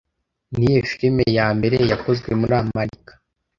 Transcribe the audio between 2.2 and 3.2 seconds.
muri amarika